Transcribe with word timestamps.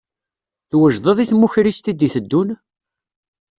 Twejdeḍ 0.71 1.17
i 1.19 1.25
tmukrist 1.29 1.89
i 1.91 1.93
d-iteddun? 1.93 2.49